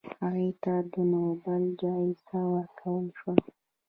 [0.23, 3.33] هغې ته د نوبل جایزه ورکړل شوه.